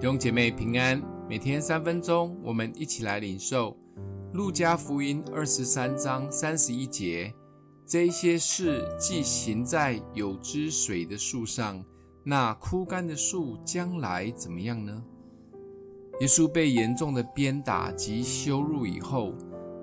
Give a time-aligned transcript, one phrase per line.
[0.00, 0.98] 弟兄姐妹平安，
[1.28, 3.76] 每天三分钟，我们一起来领受
[4.32, 7.30] 路加福音二十三章三十一节。
[7.84, 11.84] 这些事既行在有汁水的树上，
[12.24, 15.04] 那枯干的树将来怎么样呢？
[16.20, 19.34] 耶稣被严重的鞭打及羞辱以后，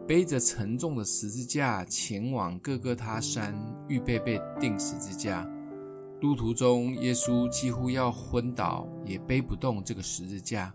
[0.07, 3.55] 背着沉重的十字架前往各各他山，
[3.87, 5.47] 预备被钉十字架。
[6.21, 10.73] 路途中，耶稣几乎要昏倒，也背不动这个十字架。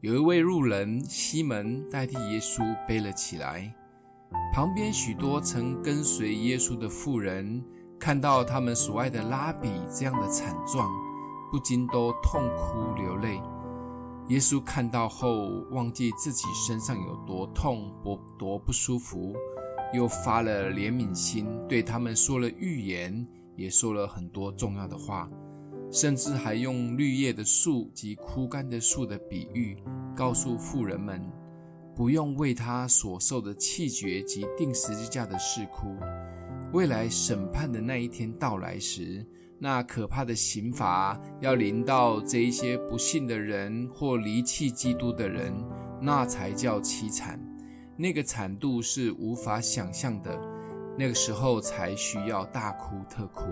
[0.00, 3.72] 有一位路人西门代替耶稣背了起来。
[4.52, 7.64] 旁边许多曾跟随耶稣的妇人
[8.00, 10.90] 看到他们所爱的拉比这样的惨状，
[11.52, 13.40] 不禁都痛哭流泪。
[14.28, 19.34] 耶稣看到后，忘记自己身上有多痛、多多不舒服，
[19.92, 23.24] 又发了怜悯心，对他们说了预言。
[23.54, 25.30] 也说了很多重要的话，
[25.90, 29.76] 甚至还用绿叶的树及枯干的树的比喻，
[30.16, 31.20] 告诉妇人们
[31.94, 35.96] 不用为他所受的气绝及钉十字架的事哭。
[36.72, 39.24] 未来审判的那一天到来时，
[39.60, 45.54] 那可怕的刑罚要临到这一些不信的人或离弃基督的人，
[46.02, 47.40] 那才叫凄惨。
[47.96, 50.36] 那个惨度是无法想象的。
[50.96, 53.46] 那个时候才需要大哭特哭。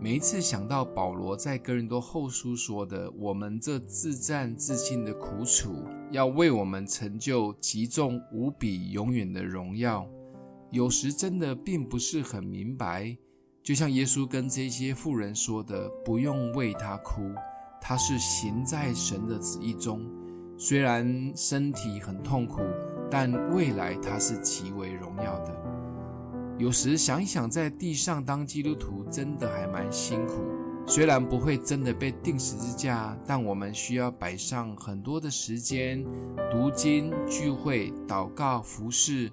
[0.00, 10.06] 每一次想到保罗在哥林多后书说的“我们这自战自尽的苦楚，要为我们成就极重无比永远的荣耀”，
[10.70, 13.16] 有时真的并不是很明白。
[13.62, 17.22] 就像耶稣跟这些妇人说的：“不用为他哭，
[17.80, 20.02] 他是行在神的旨意中。
[20.58, 22.60] 虽然身体很痛苦，
[23.10, 25.56] 但未来他是极为荣耀的。”
[26.56, 30.34] 有时想一想，在地上当基督徒真的还蛮辛苦。
[30.86, 36.04] 虽然不会真的被钉十字架，但我们需要摆上很多的时间，
[36.52, 39.32] 读经、聚会、祷告、服侍，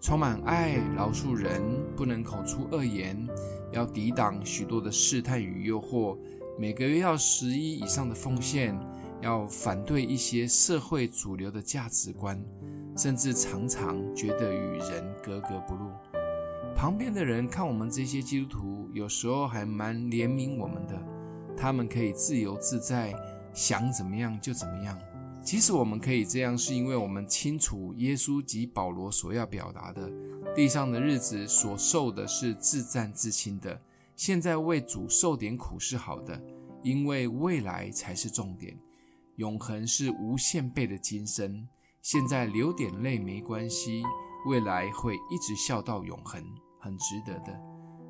[0.00, 1.62] 充满爱，饶恕人，
[1.94, 3.28] 不能口出恶言，
[3.72, 6.18] 要抵挡许多的试探与诱惑。
[6.58, 8.76] 每个月要十一以上的奉献，
[9.22, 12.42] 要反对一些社会主流的价值观，
[12.96, 15.90] 甚至常常觉得与人格格不入。
[16.76, 21.02] 旁边的人看我们这些基督徒，有时候还蛮怜悯我们的。
[21.56, 23.14] 他们可以自由自在，
[23.54, 24.96] 想怎么样就怎么样。
[25.42, 30.12] 其实我们可以这样，是因为我们清楚耶稣及保罗所要表达的：
[30.54, 33.80] 地上的日子所受的是自战自亲的，
[34.14, 36.38] 现在为主受点苦是好的，
[36.82, 38.76] 因为未来才是重点。
[39.36, 41.66] 永恒是无限倍的今生，
[42.02, 44.02] 现在流点泪没关系，
[44.46, 46.44] 未来会一直笑到永恒。
[46.86, 47.60] 很值得的。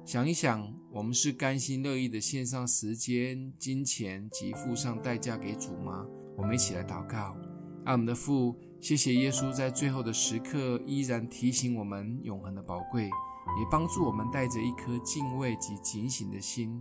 [0.04, 6.06] 想一想，我们是甘心乐意的献上时间、金钱及付上代价给主吗？
[6.36, 7.36] 我们一起来祷告。
[7.84, 16.80] 爱我们的父，谢谢耶稣在最后的时刻依然提醒我们永恒的宝贵，也帮助我们带着一颗敬畏及警醒的心，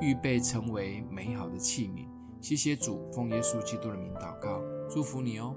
[0.00, 2.06] 预备成为美好的器皿。
[2.42, 5.56] 谢谢主，奉耶稣基督的名祷告，祝福你哦。